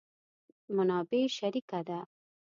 منابع 0.75 1.21
شریکه 1.37 1.79
ده. 1.87 1.99